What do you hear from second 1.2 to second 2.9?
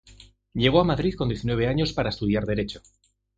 diecinueve años para estudiar Derecho.